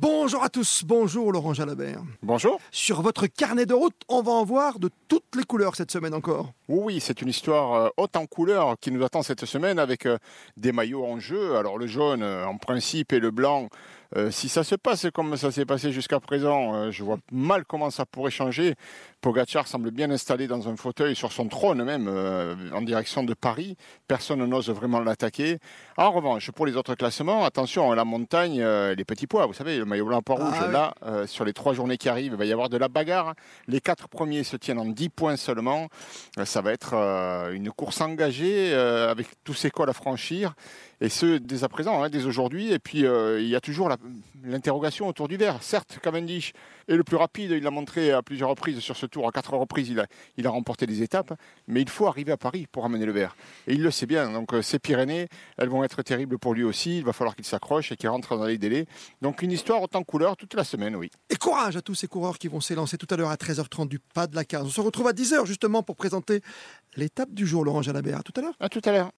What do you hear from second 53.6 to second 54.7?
Et il le sait bien, donc euh,